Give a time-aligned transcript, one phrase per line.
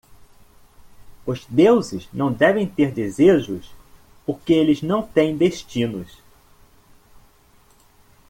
[1.27, 3.71] Os deuses não devem ter desejos?
[4.25, 6.19] porque eles não têm destinos.